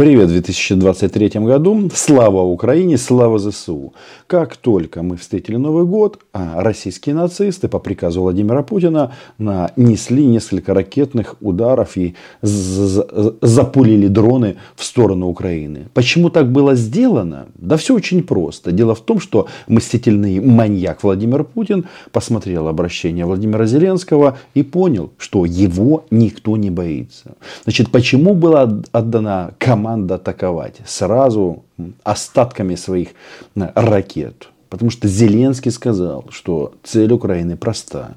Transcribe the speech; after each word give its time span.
Привет 0.00 0.30
в 0.30 0.32
2023 0.32 1.28
году. 1.40 1.90
Слава 1.94 2.40
Украине, 2.40 2.96
слава 2.96 3.38
ЗСУ. 3.38 3.92
Как 4.26 4.56
только 4.56 5.02
мы 5.02 5.18
встретили 5.18 5.56
Новый 5.56 5.84
год, 5.84 6.20
а 6.32 6.62
российские 6.62 7.14
нацисты 7.14 7.68
по 7.68 7.78
приказу 7.78 8.22
Владимира 8.22 8.62
Путина 8.62 9.12
нанесли 9.36 10.24
несколько 10.24 10.72
ракетных 10.72 11.36
ударов 11.42 11.98
и 11.98 12.14
запулили 12.40 14.08
дроны 14.08 14.56
в 14.74 14.84
сторону 14.84 15.28
Украины. 15.28 15.88
Почему 15.92 16.30
так 16.30 16.50
было 16.50 16.74
сделано? 16.76 17.48
Да 17.56 17.76
все 17.76 17.94
очень 17.94 18.22
просто. 18.22 18.72
Дело 18.72 18.94
в 18.94 19.00
том, 19.00 19.20
что 19.20 19.48
мстительный 19.68 20.40
маньяк 20.40 21.02
Владимир 21.02 21.44
Путин 21.44 21.84
посмотрел 22.10 22.68
обращение 22.68 23.26
Владимира 23.26 23.66
Зеленского 23.66 24.38
и 24.54 24.62
понял, 24.62 25.10
что 25.18 25.44
его 25.44 26.04
никто 26.10 26.56
не 26.56 26.70
боится. 26.70 27.32
Значит, 27.64 27.90
почему 27.90 28.32
была 28.34 28.62
отдана 28.92 29.52
команда 29.58 29.89
команда 29.90 30.14
атаковать 30.14 30.80
сразу 30.86 31.64
остатками 32.04 32.76
своих 32.76 33.08
ракет. 33.56 34.48
Потому 34.70 34.92
что 34.92 35.08
Зеленский 35.08 35.72
сказал, 35.72 36.24
что 36.30 36.74
цель 36.84 37.12
Украины 37.12 37.56
проста. 37.56 38.14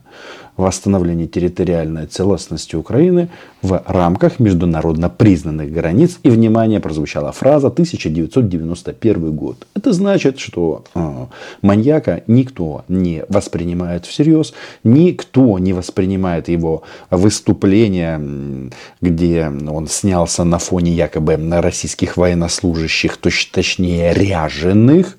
Восстановление 0.55 1.25
территориальной 1.25 2.05
целостности 2.05 2.75
Украины 2.75 3.29
в 3.63 3.81
рамках 3.87 4.39
международно 4.39 5.09
признанных 5.09 5.73
границ. 5.73 6.19
И, 6.21 6.29
внимание, 6.29 6.79
прозвучала 6.79 7.31
фраза 7.31 7.69
1991 7.69 9.35
год. 9.35 9.65
Это 9.73 9.93
значит, 9.93 10.37
что 10.37 10.83
э, 10.93 11.25
маньяка 11.63 12.21
никто 12.27 12.85
не 12.87 13.23
воспринимает 13.29 14.05
всерьез. 14.05 14.53
Никто 14.83 15.57
не 15.57 15.73
воспринимает 15.73 16.49
его 16.49 16.83
выступление, 17.09 18.69
где 19.01 19.47
он 19.47 19.87
снялся 19.87 20.43
на 20.43 20.59
фоне 20.59 20.91
якобы 20.91 21.35
российских 21.61 22.15
военнослужащих, 22.15 23.17
точнее 23.17 24.13
ряженых 24.13 25.17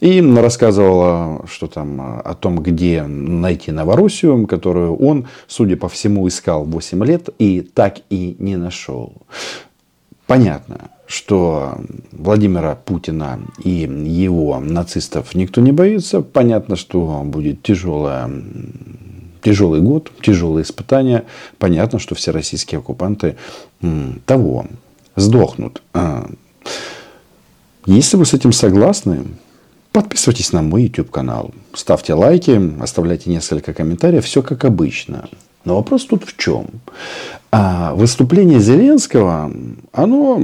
и 0.00 0.20
рассказывала, 0.20 1.44
что 1.46 1.66
там 1.66 2.20
о 2.24 2.34
том, 2.34 2.58
где 2.58 3.02
найти 3.02 3.70
Новороссию, 3.70 4.46
которую 4.46 4.96
он, 4.96 5.26
судя 5.46 5.76
по 5.76 5.88
всему, 5.88 6.26
искал 6.26 6.64
8 6.64 7.04
лет 7.04 7.28
и 7.38 7.60
так 7.60 7.98
и 8.08 8.36
не 8.38 8.56
нашел. 8.56 9.12
Понятно, 10.26 10.90
что 11.06 11.78
Владимира 12.12 12.76
Путина 12.76 13.40
и 13.64 13.70
его 13.70 14.60
нацистов 14.60 15.34
никто 15.34 15.60
не 15.60 15.72
боится. 15.72 16.22
Понятно, 16.22 16.76
что 16.76 17.22
будет 17.24 17.62
тяжелая 17.62 18.30
тяжелый 19.42 19.80
год, 19.80 20.12
тяжелые 20.22 20.62
испытания. 20.62 21.24
Понятно, 21.58 21.98
что 21.98 22.14
все 22.14 22.30
российские 22.30 22.78
оккупанты 22.78 23.36
того 24.26 24.66
сдохнут. 25.16 25.82
А, 25.94 26.30
если 27.86 28.16
вы 28.16 28.26
с 28.26 28.34
этим 28.34 28.52
согласны, 28.52 29.24
Подписывайтесь 29.92 30.52
на 30.52 30.62
мой 30.62 30.84
YouTube 30.84 31.10
канал, 31.10 31.52
ставьте 31.74 32.14
лайки, 32.14 32.60
оставляйте 32.80 33.30
несколько 33.30 33.72
комментариев, 33.72 34.24
все 34.24 34.42
как 34.42 34.64
обычно. 34.64 35.28
Но 35.64 35.76
вопрос 35.76 36.04
тут 36.06 36.24
в 36.24 36.36
чем? 36.36 36.66
А 37.50 37.94
выступление 37.94 38.60
Зеленского, 38.60 39.52
оно 39.92 40.42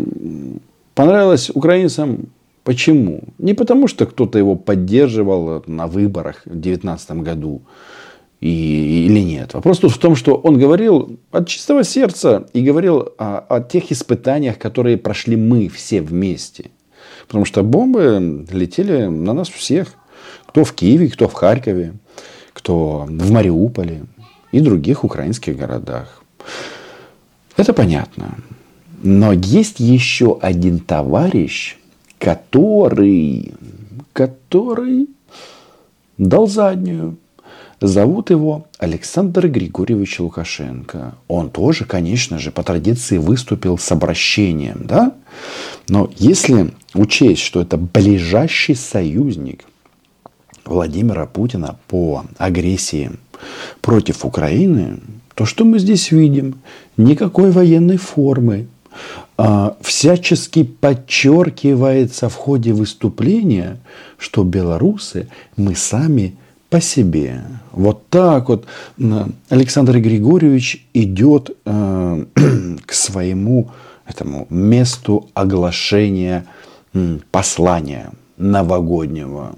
понравилось 0.94 1.50
украинцам 1.54 2.28
Почему? 2.66 3.20
Не 3.38 3.54
потому, 3.54 3.86
что 3.86 4.06
кто-то 4.06 4.38
его 4.38 4.56
поддерживал 4.56 5.62
на 5.68 5.86
выборах 5.86 6.42
в 6.46 6.50
2019 6.50 7.10
году 7.22 7.62
и, 8.40 9.06
или 9.06 9.20
нет. 9.20 9.54
Вопрос 9.54 9.78
тут 9.78 9.92
в 9.92 9.98
том, 9.98 10.16
что 10.16 10.34
он 10.34 10.58
говорил 10.58 11.16
от 11.30 11.46
чистого 11.46 11.84
сердца 11.84 12.48
и 12.54 12.62
говорил 12.62 13.12
о, 13.18 13.38
о 13.38 13.60
тех 13.60 13.92
испытаниях, 13.92 14.58
которые 14.58 14.96
прошли 14.96 15.36
мы 15.36 15.68
все 15.68 16.02
вместе. 16.02 16.70
Потому 17.26 17.44
что 17.44 17.62
бомбы 17.62 18.46
летели 18.50 19.06
на 19.06 19.32
нас 19.32 19.48
всех. 19.48 19.94
Кто 20.46 20.64
в 20.64 20.72
Киеве, 20.72 21.08
кто 21.08 21.28
в 21.28 21.32
Харькове, 21.32 21.94
кто 22.52 23.06
в 23.08 23.30
Мариуполе 23.30 24.04
и 24.52 24.60
других 24.60 25.04
украинских 25.04 25.56
городах. 25.56 26.22
Это 27.56 27.72
понятно. 27.72 28.38
Но 29.02 29.32
есть 29.32 29.80
еще 29.80 30.38
один 30.40 30.78
товарищ, 30.78 31.76
который, 32.18 33.54
который 34.12 35.08
дал 36.18 36.46
заднюю. 36.46 37.18
Зовут 37.80 38.30
его 38.30 38.66
Александр 38.78 39.48
Григорьевич 39.48 40.18
Лукашенко. 40.18 41.14
Он 41.28 41.50
тоже, 41.50 41.84
конечно 41.84 42.38
же, 42.38 42.50
по 42.50 42.62
традиции 42.62 43.18
выступил 43.18 43.76
с 43.76 43.92
обращением. 43.92 44.80
Да? 44.84 45.12
Но 45.88 46.10
если 46.16 46.72
учесть, 46.96 47.42
что 47.42 47.60
это 47.60 47.76
ближайший 47.76 48.74
союзник 48.74 49.64
Владимира 50.64 51.26
Путина 51.26 51.76
по 51.88 52.24
агрессии 52.38 53.12
против 53.80 54.24
Украины, 54.24 54.98
то 55.34 55.44
что 55.44 55.64
мы 55.64 55.78
здесь 55.78 56.10
видим? 56.10 56.60
Никакой 56.96 57.50
военной 57.50 57.98
формы. 57.98 58.66
А, 59.36 59.76
всячески 59.82 60.62
подчеркивается 60.64 62.28
в 62.30 62.34
ходе 62.34 62.72
выступления, 62.72 63.78
что 64.18 64.44
белорусы 64.44 65.28
мы 65.56 65.74
сами 65.74 66.36
по 66.70 66.80
себе. 66.80 67.42
Вот 67.72 68.08
так 68.08 68.48
вот 68.48 68.66
Александр 69.50 69.98
Григорьевич 69.98 70.86
идет 70.94 71.50
э, 71.64 72.24
к 72.86 72.92
своему 72.92 73.70
этому 74.06 74.46
месту 74.50 75.28
оглашения 75.34 76.46
послания 77.30 78.12
новогоднего. 78.36 79.54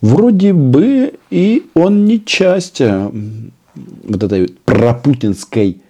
Вроде 0.00 0.52
бы 0.52 1.14
и 1.30 1.70
он 1.74 2.06
не 2.06 2.24
часть 2.24 2.80
э, 2.80 3.10
вот 3.74 4.22
этой 4.22 4.48
пропутинской 4.64 5.82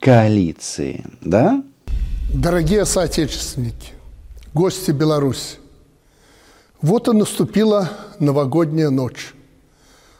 коалиции, 0.00 1.04
да? 1.20 1.62
Дорогие 2.32 2.84
соотечественники, 2.84 3.92
гости 4.54 4.90
Беларуси, 4.90 5.56
вот 6.80 7.08
и 7.08 7.12
наступила 7.12 7.90
новогодняя 8.18 8.90
ночь. 8.90 9.34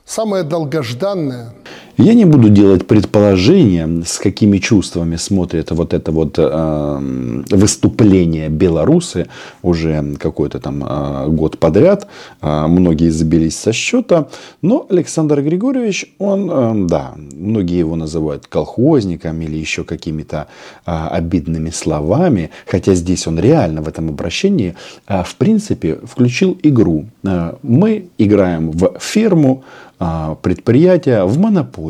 Самая 0.04 0.42
долгожданная– 0.42 1.54
я 1.98 2.14
не 2.14 2.24
буду 2.24 2.48
делать 2.48 2.86
предположения, 2.86 4.04
с 4.04 4.18
какими 4.18 4.58
чувствами 4.58 5.16
смотрят 5.16 5.72
вот 5.72 5.92
это 5.92 6.12
вот 6.12 6.38
э, 6.38 7.42
выступление 7.50 8.48
белорусы 8.48 9.26
уже 9.62 10.14
какой-то 10.16 10.60
там 10.60 10.84
э, 10.84 11.26
год 11.28 11.58
подряд. 11.58 12.06
Э, 12.40 12.68
многие 12.68 13.10
сбились 13.10 13.58
со 13.58 13.72
счета. 13.72 14.28
Но 14.62 14.86
Александр 14.88 15.42
Григорьевич, 15.42 16.14
он, 16.18 16.48
э, 16.48 16.86
да, 16.86 17.14
многие 17.16 17.78
его 17.78 17.96
называют 17.96 18.46
колхозником 18.46 19.40
или 19.42 19.56
еще 19.56 19.82
какими-то 19.82 20.46
э, 20.86 20.92
обидными 20.92 21.70
словами. 21.70 22.50
Хотя 22.66 22.94
здесь 22.94 23.26
он 23.26 23.40
реально 23.40 23.82
в 23.82 23.88
этом 23.88 24.08
обращении, 24.08 24.76
э, 25.08 25.24
в 25.24 25.34
принципе, 25.34 25.96
включил 26.04 26.56
игру. 26.62 27.06
Э, 27.24 27.54
мы 27.62 28.06
играем 28.18 28.70
в 28.70 28.98
ферму, 29.00 29.64
а, 30.00 30.36
предприятия 30.36 31.24
в 31.24 31.38
монополию. 31.38 31.87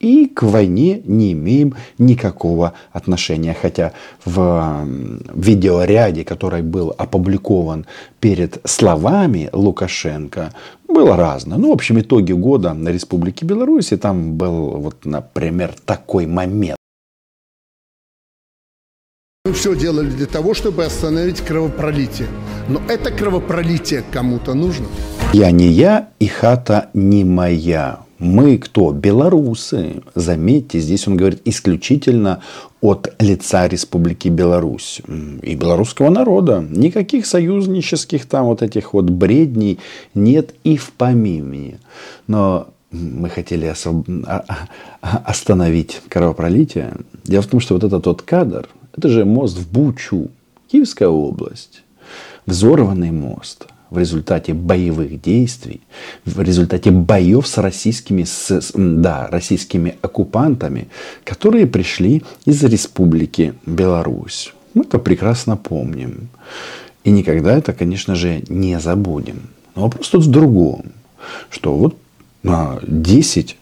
И 0.00 0.26
к 0.26 0.42
войне 0.42 1.00
не 1.04 1.32
имеем 1.32 1.74
никакого 1.98 2.74
отношения. 2.92 3.54
Хотя 3.54 3.92
в 4.24 4.86
видеоряде, 5.34 6.24
который 6.24 6.62
был 6.62 6.94
опубликован 6.98 7.86
перед 8.20 8.60
словами 8.64 9.48
Лукашенко, 9.52 10.52
было 10.88 11.16
разное. 11.16 11.58
Ну, 11.58 11.70
в 11.70 11.72
общем, 11.72 12.00
итоги 12.00 12.32
года 12.32 12.74
на 12.74 12.90
Республике 12.90 13.46
Беларусь, 13.46 13.92
там 14.00 14.34
был, 14.34 14.78
вот, 14.78 15.06
например, 15.06 15.74
такой 15.86 16.26
момент. 16.26 16.76
Мы 19.46 19.52
все 19.52 19.74
делали 19.74 20.10
для 20.10 20.26
того, 20.26 20.54
чтобы 20.54 20.84
остановить 20.84 21.40
кровопролитие. 21.40 22.28
Но 22.68 22.80
это 22.88 23.10
кровопролитие 23.10 24.02
кому-то 24.10 24.54
нужно. 24.54 24.86
Я 25.32 25.50
не 25.50 25.68
я, 25.68 26.08
и 26.18 26.26
хата 26.26 26.90
не 26.94 27.24
моя. 27.24 28.00
Мы 28.24 28.56
кто? 28.56 28.90
Белорусы. 28.90 30.02
Заметьте, 30.14 30.80
здесь 30.80 31.06
он 31.06 31.18
говорит 31.18 31.42
исключительно 31.44 32.40
от 32.80 33.14
лица 33.20 33.68
Республики 33.68 34.28
Беларусь 34.28 35.02
и 35.42 35.54
белорусского 35.54 36.08
народа. 36.08 36.64
Никаких 36.70 37.26
союзнических 37.26 38.24
там 38.24 38.46
вот 38.46 38.62
этих 38.62 38.94
вот 38.94 39.10
бредней 39.10 39.78
нет 40.14 40.54
и 40.64 40.78
в 40.78 40.92
помине. 40.92 41.80
Но 42.26 42.68
мы 42.90 43.28
хотели 43.28 43.66
особ... 43.66 44.08
А, 44.26 44.42
а, 45.02 45.22
остановить 45.26 46.00
кровопролитие. 46.08 46.94
Дело 47.24 47.42
в 47.42 47.46
том, 47.46 47.60
что 47.60 47.74
вот 47.74 47.84
этот 47.84 48.04
тот 48.04 48.22
кадр, 48.22 48.70
это 48.96 49.10
же 49.10 49.26
мост 49.26 49.58
в 49.58 49.70
Бучу, 49.70 50.30
Киевская 50.68 51.10
область. 51.10 51.82
Взорванный 52.46 53.10
мост 53.10 53.66
в 53.90 53.98
результате 53.98 54.54
боевых 54.54 55.20
действий, 55.20 55.80
в 56.24 56.40
результате 56.40 56.90
боев 56.90 57.46
с 57.46 57.58
российскими, 57.58 58.24
с, 58.24 58.72
да, 58.74 59.28
российскими 59.30 59.96
оккупантами, 60.02 60.88
которые 61.24 61.66
пришли 61.66 62.22
из 62.44 62.62
Республики 62.64 63.54
Беларусь. 63.66 64.52
Мы 64.74 64.82
это 64.82 64.98
прекрасно 64.98 65.56
помним. 65.56 66.28
И 67.04 67.10
никогда 67.10 67.56
это, 67.56 67.72
конечно 67.72 68.14
же, 68.14 68.42
не 68.48 68.80
забудем. 68.80 69.42
Но 69.74 69.82
вопрос 69.82 70.08
тут 70.08 70.24
в 70.24 70.30
другом. 70.30 70.86
Что 71.50 71.76
вот 71.76 71.96
10 72.42 73.56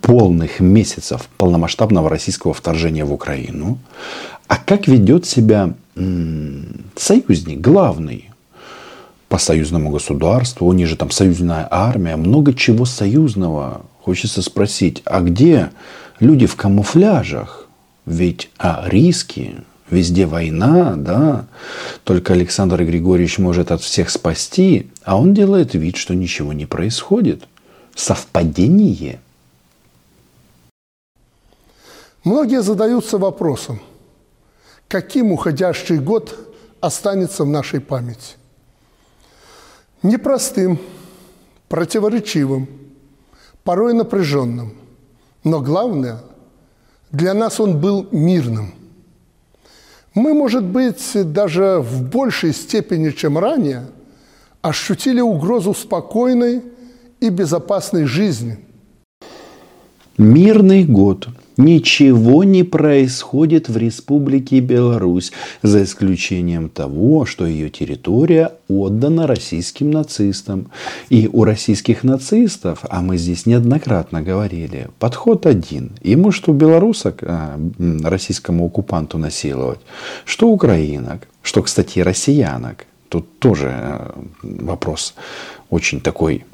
полных 0.00 0.60
месяцев 0.60 1.28
полномасштабного 1.38 2.10
российского 2.10 2.52
вторжения 2.52 3.04
в 3.04 3.12
Украину. 3.12 3.78
А 4.48 4.56
как 4.56 4.88
ведет 4.88 5.26
себя 5.26 5.74
союзник, 6.96 7.60
главный 7.60 8.29
по 9.30 9.38
союзному 9.38 9.90
государству, 9.90 10.66
у 10.66 10.72
них 10.74 10.88
же 10.88 10.96
там 10.96 11.10
союзная 11.10 11.66
армия, 11.70 12.16
много 12.16 12.52
чего 12.52 12.84
союзного. 12.84 13.86
Хочется 14.02 14.42
спросить, 14.42 15.00
а 15.06 15.20
где 15.20 15.70
люди 16.18 16.46
в 16.46 16.56
камуфляжах? 16.56 17.68
Ведь 18.04 18.50
а, 18.58 18.84
риски, 18.86 19.54
везде 19.88 20.26
война, 20.26 20.96
да, 20.96 21.46
только 22.04 22.34
Александр 22.34 22.84
Григорьевич 22.84 23.38
может 23.38 23.70
от 23.70 23.80
всех 23.80 24.10
спасти, 24.10 24.90
а 25.04 25.16
он 25.16 25.32
делает 25.32 25.74
вид, 25.74 25.96
что 25.96 26.14
ничего 26.14 26.52
не 26.52 26.66
происходит. 26.66 27.44
Совпадение– 27.94 29.20
Многие 32.24 32.60
задаются 32.60 33.16
вопросом, 33.16 33.80
каким 34.88 35.32
уходящий 35.32 35.96
год 35.96 36.36
останется 36.80 37.44
в 37.44 37.48
нашей 37.48 37.80
памяти. 37.80 38.39
Непростым, 40.02 40.78
противоречивым, 41.68 42.68
порой 43.64 43.94
напряженным, 43.94 44.74
но 45.44 45.60
главное, 45.60 46.20
для 47.12 47.34
нас 47.34 47.60
он 47.60 47.80
был 47.80 48.08
мирным. 48.10 48.72
Мы, 50.14 50.34
может 50.34 50.64
быть, 50.64 51.02
даже 51.32 51.78
в 51.80 52.02
большей 52.08 52.52
степени, 52.52 53.10
чем 53.10 53.38
ранее, 53.38 53.86
ощутили 54.62 55.20
угрозу 55.20 55.74
спокойной 55.74 56.62
и 57.20 57.28
безопасной 57.28 58.04
жизни. 58.04 58.58
Мирный 60.16 60.84
год– 60.84 61.28
Ничего 61.60 62.42
не 62.42 62.62
происходит 62.62 63.68
в 63.68 63.76
Республике 63.76 64.60
Беларусь, 64.60 65.30
за 65.60 65.82
исключением 65.82 66.70
того, 66.70 67.26
что 67.26 67.44
ее 67.44 67.68
территория 67.68 68.52
отдана 68.66 69.26
российским 69.26 69.90
нацистам. 69.90 70.70
И 71.10 71.28
у 71.30 71.44
российских 71.44 72.02
нацистов, 72.02 72.78
а 72.88 73.02
мы 73.02 73.18
здесь 73.18 73.44
неоднократно 73.44 74.22
говорили, 74.22 74.88
подход 74.98 75.44
один. 75.44 75.90
Ему 76.02 76.32
что 76.32 76.54
белорусок, 76.54 77.22
а, 77.22 77.60
российскому 78.04 78.64
оккупанту 78.64 79.18
насиловать, 79.18 79.80
что 80.24 80.48
украинок, 80.48 81.28
что, 81.42 81.62
кстати, 81.62 81.98
россиянок. 81.98 82.86
Тут 83.10 83.38
тоже 83.38 83.74
э, 83.74 84.12
вопрос 84.42 85.14
очень 85.68 86.00
такой 86.00 86.46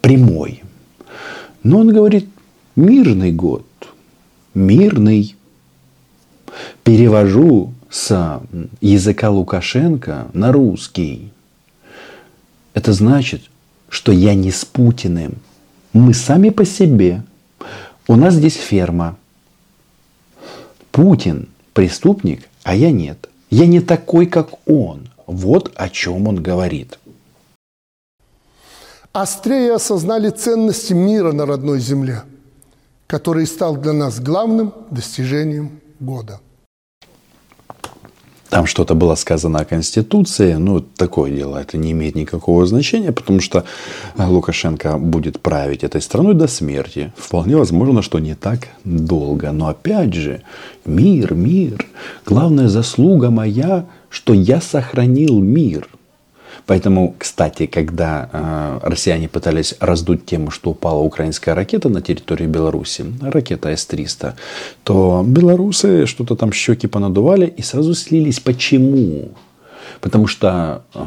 прямой. 0.00 0.62
Но 1.64 1.80
он 1.80 1.92
говорит, 1.92 2.28
мирный 2.76 3.32
год. 3.32 3.64
Мирный. 4.54 5.36
Перевожу 6.82 7.72
с 7.90 8.40
языка 8.80 9.30
Лукашенко 9.30 10.28
на 10.32 10.52
русский. 10.52 11.32
Это 12.74 12.92
значит, 12.92 13.42
что 13.88 14.12
я 14.12 14.34
не 14.34 14.50
с 14.50 14.64
Путиным. 14.64 15.36
Мы 15.92 16.14
сами 16.14 16.50
по 16.50 16.64
себе. 16.64 17.22
У 18.06 18.16
нас 18.16 18.34
здесь 18.34 18.56
ферма. 18.56 19.16
Путин 20.90 21.48
преступник, 21.72 22.48
а 22.62 22.74
я 22.74 22.90
нет. 22.90 23.28
Я 23.50 23.66
не 23.66 23.80
такой, 23.80 24.26
как 24.26 24.68
он. 24.68 25.08
Вот 25.26 25.72
о 25.76 25.88
чем 25.88 26.28
он 26.28 26.42
говорит. 26.42 26.98
Острее 29.12 29.74
осознали 29.74 30.30
ценности 30.30 30.92
мира 30.92 31.32
на 31.32 31.46
родной 31.46 31.80
земле– 31.80 32.22
который 33.06 33.46
стал 33.46 33.76
для 33.76 33.92
нас 33.92 34.20
главным 34.20 34.72
достижением 34.90 35.80
года. 36.00 36.40
Там 38.54 38.66
что-то 38.66 38.94
было 38.94 39.16
сказано 39.16 39.58
о 39.58 39.64
Конституции. 39.64 40.52
Ну, 40.54 40.80
такое 40.80 41.32
дело, 41.32 41.58
это 41.58 41.76
не 41.76 41.90
имеет 41.90 42.14
никакого 42.14 42.64
значения, 42.66 43.10
потому 43.10 43.40
что 43.40 43.64
Лукашенко 44.16 44.96
будет 44.96 45.40
править 45.40 45.82
этой 45.82 46.00
страной 46.00 46.34
до 46.34 46.46
смерти. 46.46 47.12
Вполне 47.16 47.56
возможно, 47.56 48.00
что 48.00 48.20
не 48.20 48.36
так 48.36 48.68
долго. 48.84 49.50
Но 49.50 49.66
опять 49.66 50.14
же, 50.14 50.42
мир, 50.84 51.34
мир. 51.34 51.84
Главная 52.24 52.68
заслуга 52.68 53.30
моя, 53.30 53.86
что 54.08 54.32
я 54.32 54.60
сохранил 54.60 55.40
мир– 55.40 55.88
Поэтому, 56.66 57.14
кстати, 57.18 57.66
когда 57.66 58.28
э, 58.32 58.78
россияне 58.88 59.28
пытались 59.28 59.74
раздуть 59.80 60.26
тему, 60.26 60.50
что 60.50 60.70
упала 60.70 61.00
украинская 61.00 61.54
ракета 61.54 61.88
на 61.88 62.00
территории 62.00 62.46
Беларуси, 62.46 63.04
ракета 63.20 63.70
С-300, 63.70 64.34
то 64.82 65.24
белорусы 65.26 66.06
что-то 66.06 66.36
там 66.36 66.52
щеки 66.52 66.86
понадували 66.86 67.46
и 67.46 67.62
сразу 67.62 67.94
слились. 67.94 68.40
Почему? 68.40 69.30
Потому 70.00 70.26
что 70.26 70.84
э, 70.94 71.00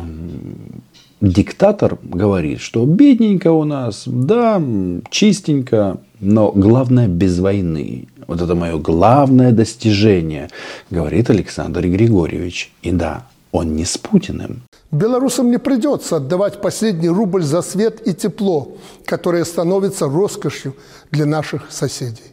диктатор 1.21 1.97
говорит, 2.03 2.61
что 2.61 2.85
бедненько 2.85 3.51
у 3.51 3.63
нас, 3.63 4.03
да, 4.05 4.61
чистенько, 5.09 5.97
но 6.19 6.51
главное 6.51 7.07
без 7.07 7.39
войны. 7.39 8.07
Вот 8.27 8.41
это 8.41 8.55
мое 8.55 8.77
главное 8.77 9.51
достижение, 9.51 10.49
говорит 10.89 11.29
Александр 11.29 11.88
Григорьевич. 11.88 12.71
И 12.81 12.91
да, 12.91 13.27
он 13.57 13.75
не 13.75 13.86
с 13.86 13.98
Путиным. 13.98 14.62
Белорусам 14.92 15.51
не 15.51 15.59
придется 15.59 16.18
отдавать 16.18 16.62
последний 16.62 17.09
рубль 17.09 17.44
за 17.44 17.62
свет 17.62 18.07
и 18.07 18.13
тепло, 18.13 18.77
которое 19.06 19.44
становится 19.45 20.06
роскошью 20.06 20.75
для 21.12 21.25
наших 21.25 21.71
соседей. 21.71 22.24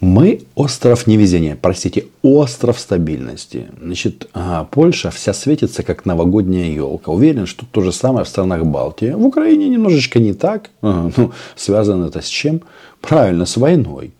Мы 0.00 0.42
остров 0.54 1.06
невезения, 1.06 1.56
простите, 1.60 2.04
остров 2.22 2.78
стабильности. 2.78 3.68
Значит, 3.80 4.28
Польша 4.70 5.10
вся 5.10 5.32
светится, 5.32 5.82
как 5.82 6.04
новогодняя 6.04 6.70
елка. 6.70 7.10
Уверен, 7.10 7.46
что 7.46 7.64
то 7.70 7.80
же 7.80 7.90
самое 7.90 8.24
в 8.24 8.28
странах 8.28 8.64
Балтии. 8.64 9.12
В 9.12 9.24
Украине 9.24 9.68
немножечко 9.68 10.18
не 10.18 10.34
так. 10.34 10.70
Ну, 10.82 11.32
связано 11.56 12.06
это 12.06 12.20
с 12.20 12.26
чем? 12.26 12.60
Правильно, 13.00 13.46
с 13.46 13.56
войной 13.56 14.12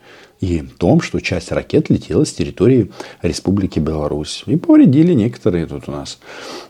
и 0.44 0.60
в 0.60 0.76
том, 0.76 1.00
что 1.00 1.20
часть 1.20 1.52
ракет 1.52 1.90
летела 1.90 2.24
с 2.24 2.32
территории 2.32 2.90
Республики 3.22 3.78
Беларусь. 3.78 4.44
И 4.46 4.56
повредили 4.56 5.14
некоторые 5.14 5.66
тут 5.66 5.88
у 5.88 5.92
нас 5.92 6.18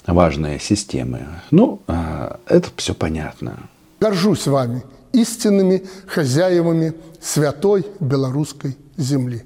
важные 0.07 0.61
системы. 0.61 1.27
Ну, 1.51 1.81
а, 1.87 2.39
это 2.47 2.69
все 2.77 2.95
понятно. 2.95 3.59
Горжусь 4.01 4.47
вами, 4.47 4.83
истинными 5.13 5.83
хозяевами 6.07 6.95
святой 7.21 7.87
белорусской 8.01 8.77
земли. 8.97 9.43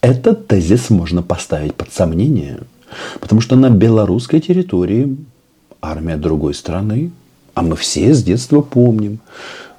Этот 0.00 0.46
тезис 0.46 0.90
можно 0.90 1.22
поставить 1.22 1.74
под 1.74 1.92
сомнение, 1.92 2.60
потому 3.20 3.40
что 3.40 3.56
на 3.56 3.68
белорусской 3.68 4.40
территории 4.40 5.16
армия 5.82 6.16
другой 6.16 6.54
страны, 6.54 7.10
а 7.54 7.62
мы 7.62 7.76
все 7.76 8.14
с 8.14 8.22
детства 8.22 8.62
помним, 8.62 9.18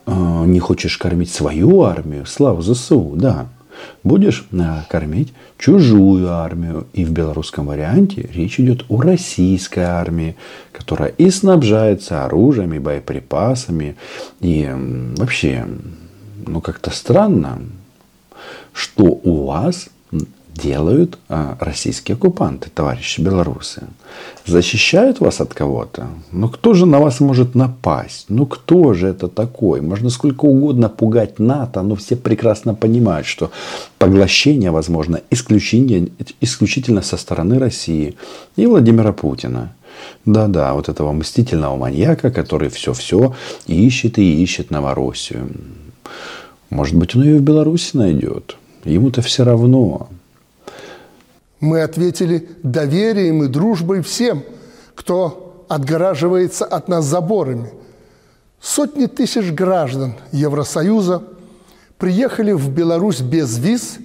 а, 0.06 0.46
не 0.46 0.60
хочешь 0.60 0.98
кормить 0.98 1.32
свою 1.32 1.82
армию, 1.84 2.26
слава 2.26 2.62
ЗСУ, 2.62 3.14
да, 3.16 3.48
будешь 4.04 4.48
э, 4.52 4.82
кормить 4.90 5.34
чужую 5.58 6.32
армию. 6.32 6.88
И 6.94 7.06
в 7.06 7.12
белорусском 7.12 7.68
варианте 7.68 8.30
речь 8.34 8.60
идет 8.60 8.86
о 8.90 9.02
российской 9.02 9.84
армии, 9.84 10.36
которая 10.72 11.10
и 11.10 11.30
снабжается 11.30 12.26
оружием, 12.26 12.74
и 12.74 12.80
боеприпасами. 12.80 13.96
И 14.40 14.70
вообще, 15.18 15.66
ну 16.46 16.62
как-то 16.62 16.92
странно, 16.92 17.62
что 18.74 19.04
у 19.04 19.46
вас 19.46 19.90
делают 20.62 21.18
а, 21.30 21.58
российские 21.60 22.16
оккупанты, 22.16 22.70
товарищи 22.70 23.22
белорусы. 23.22 23.84
Защищают 24.46 25.20
вас 25.20 25.42
от 25.42 25.54
кого-то? 25.54 26.08
Ну 26.32 26.50
кто 26.50 26.74
же 26.74 26.86
на 26.86 27.00
вас 27.00 27.20
может 27.20 27.56
напасть? 27.56 28.26
Ну 28.30 28.46
кто 28.46 28.94
же 28.94 29.08
это 29.08 29.28
такой? 29.28 29.82
Можно 29.82 30.10
сколько 30.10 30.46
угодно 30.46 30.90
пугать 30.90 31.40
НАТО, 31.40 31.82
но 31.82 31.96
все 31.96 32.16
прекрасно 32.16 32.74
понимают, 32.74 33.28
что 33.28 33.52
поглощение 33.98 34.72
возможно 34.72 35.22
исключительно, 35.30 36.10
исключительно 36.42 37.02
со 37.02 37.18
стороны 37.18 37.60
России 37.60 38.16
и 38.56 38.66
Владимира 38.66 39.14
Путина. 39.14 39.74
Да-да, 40.26 40.74
вот 40.74 40.90
этого 40.90 41.12
мстительного 41.12 41.76
маньяка, 41.76 42.32
который 42.32 42.70
все-все 42.70 43.34
ищет 43.68 44.18
и 44.18 44.44
ищет 44.44 44.72
Новороссию. 44.72 45.50
Может 46.70 46.96
быть, 46.96 47.16
он 47.16 47.24
ее 47.24 47.38
в 47.40 47.42
Беларуси 47.42 47.98
найдет. 47.98 48.58
Ему-то 48.86 49.22
все 49.22 49.44
равно. 49.44 50.10
Мы 51.60 51.82
ответили 51.82 52.48
доверием 52.64 53.44
и 53.44 53.48
дружбой 53.48 54.02
всем, 54.02 54.44
кто 54.96 55.66
отгораживается 55.68 56.66
от 56.66 56.88
нас 56.88 57.06
заборами. 57.06 57.72
Сотни 58.62 59.06
тысяч 59.06 59.52
граждан 59.52 60.16
Евросоюза 60.32 61.24
приехали 61.98 62.52
в 62.52 62.70
Беларусь 62.70 63.22
без 63.22 63.58
виз 63.58 63.98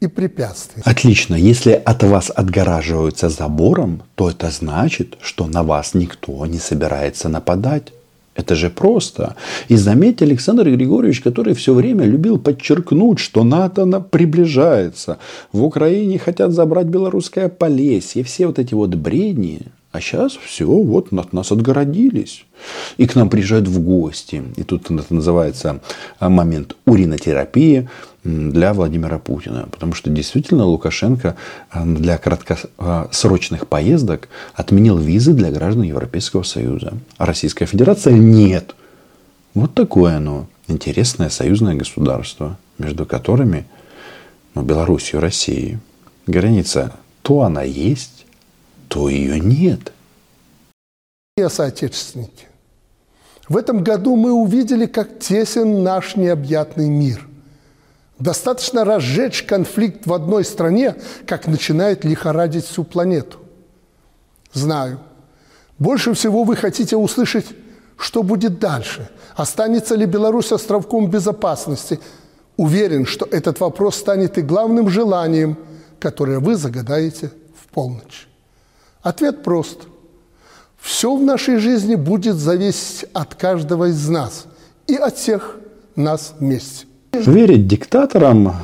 и 0.00 0.06
препятствий. 0.06 0.82
Отлично. 0.84 1.34
Если 1.34 1.72
от 1.72 2.02
вас 2.02 2.30
отгораживаются 2.34 3.28
забором, 3.28 4.02
то 4.14 4.30
это 4.30 4.50
значит, 4.50 5.16
что 5.20 5.46
на 5.46 5.62
вас 5.62 5.94
никто 5.94 6.44
не 6.46 6.58
собирается 6.58 7.28
нападать. 7.28 7.92
Это 8.34 8.54
же 8.56 8.68
просто. 8.68 9.36
И 9.68 9.76
заметьте, 9.76 10.24
Александр 10.24 10.68
Григорьевич, 10.68 11.20
который 11.20 11.54
все 11.54 11.72
время 11.72 12.04
любил 12.04 12.38
подчеркнуть, 12.38 13.20
что 13.20 13.44
НАТО 13.44 14.00
приближается. 14.00 15.18
В 15.52 15.62
Украине 15.62 16.18
хотят 16.18 16.52
забрать 16.52 16.86
белорусское 16.86 17.48
Полесье. 17.48 18.24
Все 18.24 18.46
вот 18.46 18.58
эти 18.58 18.74
вот 18.74 18.94
бредни. 18.94 19.60
А 19.92 20.00
сейчас 20.00 20.32
все, 20.32 20.66
вот 20.66 21.12
от 21.12 21.32
нас 21.32 21.52
отгородились. 21.52 22.46
И 22.96 23.06
к 23.06 23.14
нам 23.14 23.30
приезжают 23.30 23.68
в 23.68 23.80
гости. 23.80 24.42
И 24.56 24.64
тут 24.64 24.90
это 24.90 25.14
называется 25.14 25.80
момент 26.18 26.74
уринотерапии 26.84 27.88
для 28.24 28.72
Владимира 28.72 29.18
Путина. 29.18 29.68
Потому 29.70 29.94
что 29.94 30.10
действительно 30.10 30.64
Лукашенко 30.64 31.36
для 31.74 32.18
краткосрочных 32.18 33.68
поездок 33.68 34.28
отменил 34.54 34.98
визы 34.98 35.32
для 35.34 35.50
граждан 35.50 35.82
Европейского 35.82 36.42
Союза. 36.42 36.94
А 37.18 37.26
Российская 37.26 37.66
Федерация 37.66 38.14
нет. 38.14 38.74
Вот 39.52 39.74
такое 39.74 40.16
оно. 40.16 40.48
Интересное 40.66 41.28
союзное 41.28 41.74
государство, 41.74 42.58
между 42.78 43.04
которыми 43.04 43.66
ну, 44.54 44.62
Белоруссию 44.62 45.20
и 45.20 45.22
Россией. 45.22 45.78
Граница 46.26 46.92
то 47.20 47.42
она 47.42 47.62
есть, 47.62 48.26
то 48.88 49.08
ее 49.08 49.38
нет. 49.38 49.92
И 51.36 51.46
соотечественники. 51.48 52.46
В 53.48 53.58
этом 53.58 53.84
году 53.84 54.16
мы 54.16 54.32
увидели, 54.32 54.86
как 54.86 55.18
тесен 55.18 55.82
наш 55.82 56.16
необъятный 56.16 56.88
мир– 56.88 57.28
Достаточно 58.24 58.86
разжечь 58.86 59.42
конфликт 59.42 60.06
в 60.06 60.12
одной 60.14 60.46
стране, 60.46 60.94
как 61.26 61.46
начинает 61.46 62.06
лихорадить 62.06 62.64
всю 62.64 62.82
планету. 62.82 63.36
Знаю. 64.54 64.98
Больше 65.78 66.14
всего 66.14 66.44
вы 66.44 66.56
хотите 66.56 66.96
услышать, 66.96 67.44
что 67.98 68.22
будет 68.22 68.58
дальше. 68.58 69.10
Останется 69.36 69.94
ли 69.94 70.06
Беларусь 70.06 70.52
островком 70.52 71.10
безопасности? 71.10 72.00
Уверен, 72.56 73.04
что 73.04 73.28
этот 73.30 73.60
вопрос 73.60 73.96
станет 73.96 74.38
и 74.38 74.40
главным 74.40 74.88
желанием, 74.88 75.58
которое 76.00 76.38
вы 76.38 76.56
загадаете 76.56 77.30
в 77.60 77.68
полночь. 77.74 78.26
Ответ 79.02 79.42
прост. 79.42 79.80
Все 80.78 81.14
в 81.14 81.22
нашей 81.22 81.58
жизни 81.58 81.94
будет 81.94 82.36
зависеть 82.36 83.04
от 83.12 83.34
каждого 83.34 83.90
из 83.90 84.08
нас 84.08 84.46
и 84.86 84.94
от 84.96 85.18
всех 85.18 85.58
нас 85.94 86.32
вместе. 86.38 86.86
Верить 87.14 87.66
диктаторам 87.66 88.56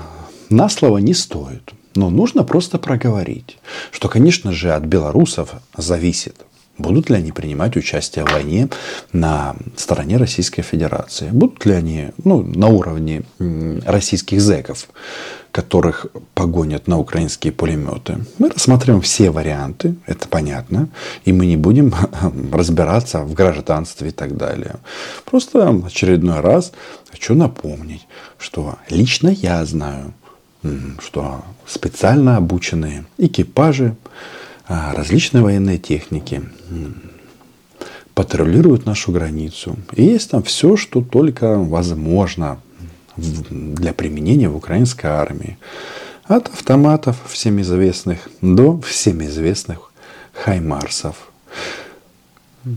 на 0.49 0.69
слово 0.69 0.99
не 0.99 1.14
стоит. 1.14 1.73
Но 1.95 2.09
нужно 2.11 2.45
просто 2.45 2.78
проговорить, 2.78 3.59
что, 3.90 4.09
конечно 4.09 4.52
же, 4.52 4.73
от 4.73 4.85
белорусов 4.85 5.54
зависит, 5.76 6.37
будут 6.78 7.11
ли 7.11 7.16
они 7.16 7.33
принимать 7.33 7.76
участие 7.76 8.25
в 8.25 8.33
войне 8.33 8.69
на 9.12 9.57
стороне 9.76 10.16
Российской 10.16 10.62
Федерации. 10.62 11.28
Будут 11.33 11.66
ли 11.66 11.73
они 11.73 12.09
ну, 12.25 12.42
на 12.42 12.69
уровне 12.69 13.23
российских 13.38 14.40
зэков, 14.40 14.88
которых 15.52 16.07
погонят 16.35 16.87
на 16.87 16.99
украинские 16.99 17.52
пулеметы. 17.52 18.25
Мы 18.38 18.50
рассмотрим 18.50 19.00
все 19.00 19.30
варианты, 19.30 19.97
это 20.07 20.28
понятно, 20.28 20.88
и 21.25 21.33
мы 21.33 21.47
не 21.47 21.57
будем 21.57 21.95
разбираться 22.52 23.21
в 23.21 23.35
гражданстве 23.35 24.09
и 24.09 24.12
так 24.12 24.37
далее. 24.37 24.76
Просто 25.25 25.69
очередной 25.85 26.40
раз 26.40 26.73
хочу 27.11 27.35
напомнить, 27.35 28.07
что 28.38 28.76
лично 28.88 29.28
я 29.28 29.64
знаю, 29.64 30.14
что 31.00 31.42
специально 31.66 32.37
обученные 32.37 33.04
экипажи 33.19 33.97
а, 34.69 34.95
различные 34.95 35.42
военные 35.42 35.78
техники 35.78 36.42
патрулируют 38.14 38.87
нашу 38.87 39.11
границу. 39.12 39.76
И 39.95 40.04
есть 40.04 40.30
там 40.30 40.42
все, 40.42 40.76
что 40.76 41.00
только 41.00 41.57
возможно 41.59 42.61
для 43.50 43.93
применения 43.93 44.49
в 44.49 44.57
украинской 44.57 45.07
армии. 45.07 45.59
От 46.25 46.49
автоматов 46.49 47.17
всем 47.29 47.61
известных 47.61 48.29
до 48.41 48.81
всем 48.81 49.23
известных 49.25 49.93
хаймарсов. 50.33 51.31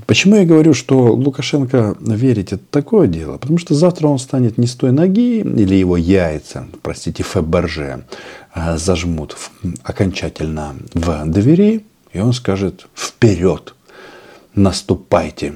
Почему 0.08 0.38
я 0.38 0.46
говорю, 0.46 0.74
что 0.74 1.14
Лукашенко 1.14 1.98
верить 2.00 2.54
это 2.54 2.64
такое 2.72 3.08
дело? 3.08 3.38
Потому 3.38 3.58
что 3.58 3.74
завтра 3.74 4.08
он 4.08 4.18
станет 4.18 4.58
не 4.58 4.66
с 4.66 4.76
той 4.76 4.94
ноги, 4.94 5.40
или 5.40 5.76
его 5.76 5.98
яйца, 5.98 6.68
простите, 6.82 7.24
Фаберже, 7.24 8.06
а, 8.54 8.78
зажмут 8.78 9.36
окончательно 9.84 10.76
в 10.94 11.26
двери, 11.26 11.86
и 12.14 12.20
он 12.20 12.32
скажет 12.32 12.88
вперед, 12.96 13.76
наступайте, 14.56 15.56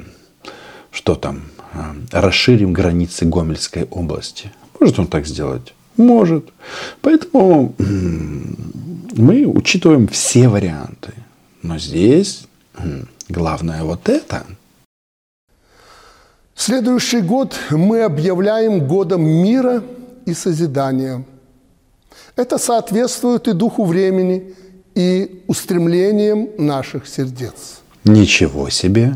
что 0.92 1.16
там, 1.16 1.44
а, 1.74 1.96
расширим 2.12 2.74
границы 2.74 3.26
Гомельской 3.26 3.86
области. 3.86 4.52
Может 4.80 5.00
он 5.00 5.08
так 5.08 5.26
сделать? 5.26 5.74
Может. 5.98 6.50
Поэтому 7.02 7.74
мы 7.78 9.46
учитываем 9.46 10.08
все 10.08 10.48
варианты. 10.48 11.14
Но 11.64 11.80
здесь 11.80 12.48
главное 13.30 13.84
вот 13.84 14.10
это. 14.10 14.46
Следующий 16.56 17.22
год 17.22 17.56
мы 17.72 18.02
объявляем 18.02 18.88
годом 18.88 19.24
мира 19.24 19.84
и 20.26 20.34
созидания. 20.34 21.24
Это 22.36 22.58
соответствует 22.58 23.48
и 23.48 23.54
духу 23.54 23.86
времени, 23.86 24.54
и 24.96 25.44
устремлениям 25.48 26.50
наших 26.58 27.08
сердец. 27.08 27.82
Ничего 28.04 28.70
себе! 28.70 29.16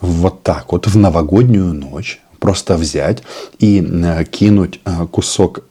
Вот 0.00 0.42
так 0.42 0.72
вот 0.72 0.86
в 0.86 0.96
новогоднюю 0.96 1.72
ночь 1.72 2.20
просто 2.44 2.76
взять 2.76 3.22
и 3.58 3.82
э, 3.82 4.24
кинуть 4.24 4.78
э, 4.84 5.06
кусок 5.10 5.64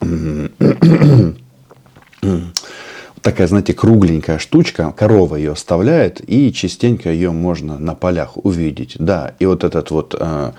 такая, 3.22 3.46
знаете, 3.46 3.74
кругленькая 3.74 4.38
штучка, 4.40 4.92
корова 4.96 5.36
ее 5.36 5.52
оставляет, 5.52 6.20
и 6.28 6.52
частенько 6.52 7.12
ее 7.12 7.30
можно 7.30 7.78
на 7.78 7.94
полях 7.94 8.44
увидеть. 8.44 8.96
Да, 8.98 9.34
и 9.38 9.46
вот 9.46 9.62
этот 9.62 9.92
вот 9.92 10.16
э, 10.18 10.50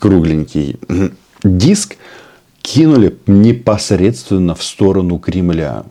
кругленький 0.00 0.80
диск 1.44 1.96
кинули 2.60 3.16
непосредственно 3.28 4.56
в 4.56 4.64
сторону 4.64 5.20
Кремля. 5.20 5.84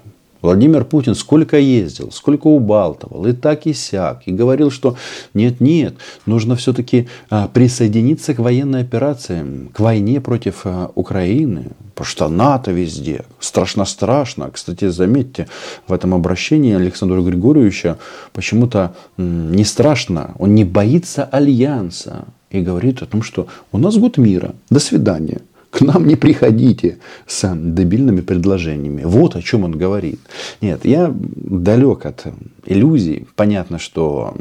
Владимир 0.44 0.84
Путин 0.84 1.16
сколько 1.16 1.58
ездил, 1.58 2.12
сколько 2.12 2.48
убалтывал, 2.48 3.26
и 3.26 3.32
так 3.32 3.66
и 3.66 3.74
сяк, 3.74 4.24
и 4.26 4.32
говорил, 4.34 4.72
что 4.72 4.98
нет-нет, 5.34 5.96
нужно 6.26 6.58
все-таки 6.58 7.08
а, 7.30 7.48
присоединиться 7.48 8.34
к 8.34 8.40
военной 8.40 8.82
операции, 8.82 9.70
к 9.74 9.80
войне 9.80 10.20
против 10.20 10.64
а, 10.66 10.92
Украины, 10.96 11.68
потому 11.96 12.08
что 12.08 12.28
НАТО 12.28 12.72
везде, 12.72 13.24
страшно-страшно. 13.40 14.52
Кстати, 14.52 14.90
заметьте, 14.90 15.48
в 15.88 15.94
этом 15.94 16.14
обращении 16.14 16.76
Александра 16.76 17.22
Григорьевича 17.22 17.98
почему-то 18.34 18.96
не 19.16 19.64
страшно, 19.64 20.36
он 20.40 20.56
не 20.56 20.66
боится 20.66 21.24
альянса 21.24 22.26
и 22.50 22.60
говорит 22.60 23.02
о 23.02 23.06
том, 23.06 23.24
что 23.24 23.48
у 23.72 23.78
нас 23.78 23.96
год 23.96 24.18
мира, 24.18 24.54
до 24.70 24.80
свидания. 24.80 25.40
К 25.74 25.82
нам 25.82 26.06
не 26.06 26.15
приходите 26.15 27.00
с 27.25 27.51
дебильными 27.51 28.22
предложениями. 28.22 29.01
Вот 29.06 29.36
о 29.36 29.42
чем 29.42 29.63
он 29.63 29.72
говорит. 29.72 30.20
Нет, 30.62 30.86
я 30.86 31.12
далек 31.12 32.06
от 32.06 32.27
иллюзий. 32.63 33.25
Понятно, 33.36 33.80
что 33.80 34.36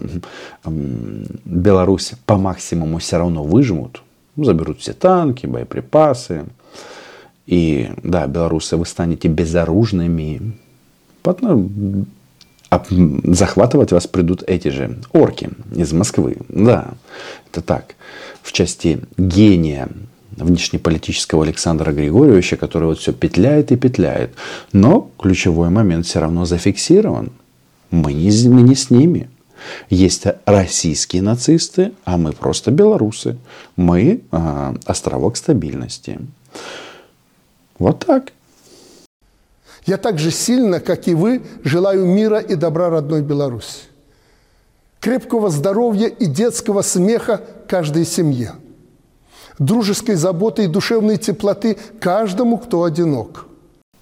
Беларусь 1.47 2.12
по 2.27 2.37
максимуму 2.37 2.99
все 2.99 3.17
равно 3.17 3.45
выжмут. 3.45 4.03
Заберут 4.37 4.81
все 4.81 4.93
танки, 4.93 5.47
боеприпасы. 5.47 6.45
И 7.47 7.91
да, 8.03 8.27
белорусы, 8.27 8.77
вы 8.77 8.85
станете 8.85 9.29
безоружными. 9.29 10.53
Потом 11.23 12.07
а 12.69 12.85
захватывать 13.25 13.93
вас 13.93 14.07
придут 14.07 14.43
эти 14.47 14.69
же 14.69 14.99
орки 15.12 15.49
из 15.75 15.95
Москвы. 15.95 16.37
Да, 16.51 16.93
это 17.51 17.62
так. 17.62 17.95
В 18.43 18.53
части 18.53 19.01
гения 19.17 19.89
внешнеполитического 20.37 21.45
Александра 21.45 21.93
Григорьевича, 21.93 22.57
который 22.57 22.85
вот 22.85 22.99
все 22.99 23.12
петляет 23.12 23.73
и 23.73 23.77
петляет. 23.77 24.35
Но 24.73 25.11
ключевой 25.19 25.71
момент 25.71 26.07
все 26.07 26.21
равно 26.21 26.45
зафиксирован. 26.45 27.33
Мы 27.91 28.12
не, 28.12 28.49
мы 28.49 28.62
не 28.62 28.75
с 28.75 28.91
ними. 28.91 29.29
Есть 29.91 30.27
российские 30.45 31.23
нацисты, 31.23 31.93
а 32.05 32.17
мы 32.17 32.33
просто 32.33 32.71
белорусы. 32.71 33.37
Мы 33.77 34.23
э, 34.31 34.75
островок 34.87 35.37
стабильности. 35.37 36.19
Вот 37.79 38.01
так. 38.01 38.33
Я 39.87 39.99
так 39.99 40.19
же 40.19 40.31
сильно, 40.31 40.81
как 40.81 41.09
и 41.09 41.15
вы, 41.15 41.43
желаю 41.65 42.07
мира 42.07 42.39
и 42.39 42.55
добра 42.55 42.89
родной 42.89 43.23
Беларуси. 43.23 43.89
Крепкого 45.01 45.51
здоровья 45.51 46.07
и 46.07 46.27
детского 46.27 46.83
смеха 46.83 47.41
каждой 47.69 48.05
семье– 48.07 48.53
дружеской 49.64 50.16
заботы 50.16 50.64
и 50.64 50.66
душевной 50.66 51.16
теплоты 51.16 51.76
каждому, 52.00 52.59
кто 52.59 52.85
одинок. 52.85 53.47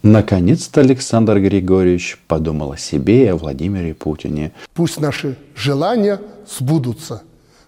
Наконец-то 0.02 0.80
Александр 0.80 1.38
Григорьевич 1.40 2.18
подумал 2.26 2.72
о 2.72 2.78
себе 2.78 3.24
и 3.24 3.28
о 3.28 3.36
Владимире 3.36 3.94
Путине. 3.94 4.52
Пусть 4.74 4.98
наши 4.98 5.36
желания 5.54 6.20
сбудутся. 6.48 7.22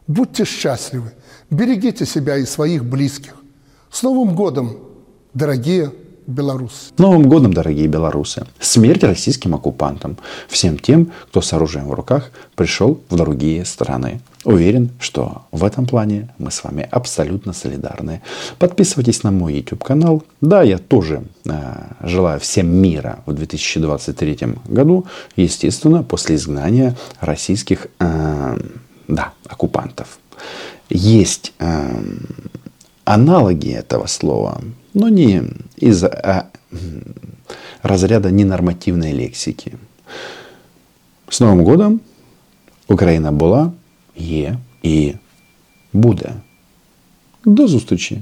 Будьте 0.06 0.44
счастливы. 0.44 1.12
Берегите 1.50 2.06
себя 2.06 2.38
и 2.38 2.46
своих 2.46 2.84
близких. 2.84 3.34
С 3.90 4.02
Новым 4.02 4.34
годом, 4.34 4.78
дорогие 5.34 5.92
белорусы. 6.26 6.92
С 6.96 6.98
Новым 6.98 7.28
годом, 7.28 7.52
дорогие 7.52 7.86
белорусы! 7.86 8.46
Смерть 8.58 9.04
российским 9.04 9.54
оккупантам. 9.54 10.16
Всем 10.48 10.78
тем, 10.78 11.12
кто 11.28 11.42
с 11.42 11.52
оружием 11.52 11.88
в 11.88 11.92
руках 11.92 12.30
пришел 12.54 13.00
в 13.10 13.16
другие 13.16 13.66
страны. 13.66 14.20
Уверен, 14.44 14.90
что 14.98 15.42
в 15.52 15.62
этом 15.62 15.86
плане 15.86 16.28
мы 16.38 16.50
с 16.50 16.64
вами 16.64 16.88
абсолютно 16.90 17.52
солидарны. 17.52 18.22
Подписывайтесь 18.58 19.22
на 19.22 19.30
мой 19.30 19.54
YouTube 19.54 19.84
канал. 19.84 20.24
Да, 20.40 20.62
я 20.62 20.78
тоже 20.78 21.22
э, 21.44 21.50
желаю 22.02 22.40
всем 22.40 22.66
мира 22.66 23.20
в 23.26 23.34
2023 23.34 24.38
году, 24.66 25.06
естественно, 25.36 26.02
после 26.02 26.34
изгнания 26.34 26.96
российских 27.20 27.86
э, 28.00 28.58
да, 29.06 29.32
оккупантов. 29.46 30.18
Есть 30.90 31.52
э, 31.60 32.02
аналоги 33.04 33.70
этого 33.70 34.06
слова, 34.06 34.60
но 34.92 35.08
не 35.08 35.44
из 35.76 36.02
а, 36.02 36.50
разряда 37.82 38.30
ненормативной 38.30 39.12
лексики. 39.12 39.78
С 41.28 41.40
Новым 41.40 41.64
годом 41.64 42.00
Україна 42.88 43.32
була, 43.32 43.72
є 44.17 44.57
і 44.83 45.13
буде. 45.93 46.33
До 47.45 47.67
зустрічі! 47.67 48.21